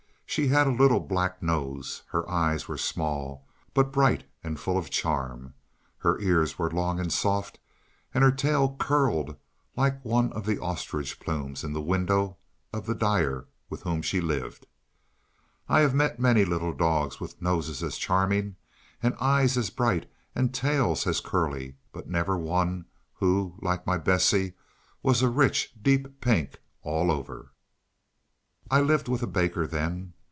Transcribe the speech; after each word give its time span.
She 0.25 0.47
had 0.47 0.65
a 0.65 0.69
little 0.71 1.01
black 1.01 1.43
nose. 1.43 2.03
Her 2.11 2.25
eyes 2.31 2.65
were 2.65 2.77
small, 2.77 3.45
but 3.73 3.91
bright 3.91 4.23
and 4.41 4.57
full 4.57 4.77
of 4.77 4.89
charm. 4.89 5.55
Her 5.97 6.17
ears 6.21 6.57
were 6.57 6.71
long 6.71 7.01
and 7.01 7.11
soft, 7.11 7.59
and 8.13 8.23
her 8.23 8.31
tail 8.31 8.77
curled 8.79 9.35
like 9.75 10.05
one 10.05 10.31
of 10.31 10.45
the 10.45 10.57
ostrich 10.57 11.19
plumes 11.19 11.65
in 11.65 11.73
the 11.73 11.81
window 11.81 12.37
of 12.71 12.85
the 12.85 12.95
dyer 12.95 13.47
with 13.69 13.81
whom 13.83 14.01
she 14.01 14.21
lived. 14.21 14.67
I 15.67 15.81
have 15.81 15.93
met 15.93 16.17
many 16.17 16.45
little 16.45 16.71
dogs 16.71 17.19
with 17.19 17.41
noses 17.41 17.83
as 17.83 17.97
charming, 17.97 18.55
and 19.03 19.15
eyes 19.19 19.57
as 19.57 19.69
bright, 19.69 20.09
and 20.33 20.53
tails 20.53 21.05
as 21.05 21.19
curly; 21.19 21.75
but 21.91 22.07
never 22.07 22.37
one 22.37 22.85
who, 23.15 23.55
like 23.61 23.85
my 23.85 23.97
Bessie, 23.97 24.53
was 25.03 25.21
a 25.21 25.27
rich, 25.27 25.73
deep 25.81 26.21
pink 26.21 26.59
all 26.83 27.11
over. 27.11 27.51
I 28.69 28.79
lived 28.79 29.09
with 29.09 29.21
a 29.21 29.27
baker 29.27 29.67
then. 29.67 30.13